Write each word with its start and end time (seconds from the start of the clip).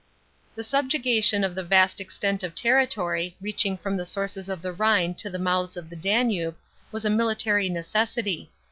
§13. 0.55 0.55
Trie 0.55 0.63
subjugation 0.63 1.43
of 1.43 1.53
the 1.53 1.63
vast 1.63 2.01
extent 2.01 2.41
of 2.41 2.55
territory, 2.55 3.37
reaching 3.39 3.77
from 3.77 3.95
the 3.97 4.03
sources 4.03 4.49
of 4.49 4.63
the 4.63 4.73
Rhine 4.73 5.13
to 5.13 5.29
the 5.29 5.37
mouths 5.37 5.77
of 5.77 5.91
the 5.91 5.95
Danube, 5.95 6.57
was 6.91 7.05
a 7.05 7.09
military 7.11 7.69
necessity. 7.69 8.49